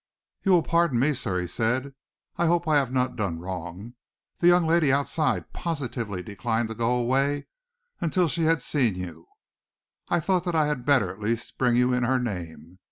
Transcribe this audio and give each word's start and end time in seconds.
"You 0.41 0.53
will 0.53 0.63
pardon 0.63 0.97
me, 0.99 1.13
sir," 1.13 1.39
he 1.41 1.45
said. 1.45 1.93
"I 2.35 2.47
hope 2.47 2.65
that 2.65 2.71
I 2.71 2.77
have 2.77 2.91
not 2.91 3.15
done 3.15 3.37
wrong. 3.39 3.93
The 4.39 4.47
young 4.47 4.65
lady 4.65 4.91
outside 4.91 5.53
positively 5.53 6.23
declined 6.23 6.69
to 6.69 6.73
go 6.73 6.89
away 6.89 7.45
until 7.99 8.27
she 8.27 8.45
had 8.45 8.63
seen 8.63 8.95
you. 8.95 9.27
I 10.09 10.19
thought 10.19 10.43
that 10.45 10.55
I 10.55 10.65
had 10.65 10.85
better 10.85 11.11
at 11.11 11.19
least 11.19 11.55
bring 11.59 11.75
you 11.75 11.93
in 11.93 12.01
her 12.01 12.17
name. 12.17 12.79